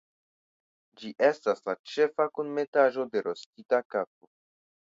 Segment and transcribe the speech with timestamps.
[1.01, 4.33] Ĝi estas la ĉefa kunmetaĵo de rostita kafo.